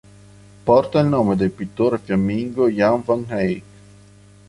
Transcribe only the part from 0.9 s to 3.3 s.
il nome del pittore fiammingo Jan van